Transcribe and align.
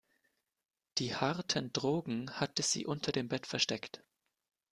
Die 0.97 1.15
harten 1.15 1.71
Drogen 1.73 2.31
hatte 2.39 2.63
sie 2.63 2.87
unter 2.87 3.11
dem 3.11 3.27
Bett 3.27 3.45
versteckt. 3.45 4.03